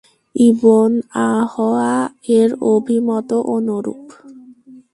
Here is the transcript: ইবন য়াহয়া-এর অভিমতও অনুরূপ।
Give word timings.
ইবন 0.35 0.91
য়াহয়া-এর 1.15 2.49
অভিমতও 2.73 3.39
অনুরূপ। 3.55 4.03